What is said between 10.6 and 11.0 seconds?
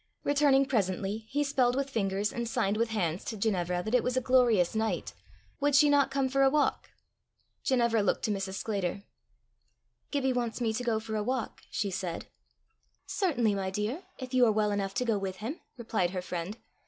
to go